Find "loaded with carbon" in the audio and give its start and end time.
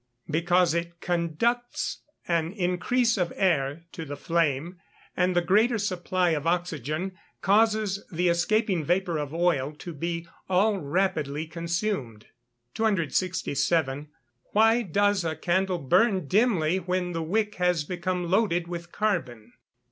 18.27-19.53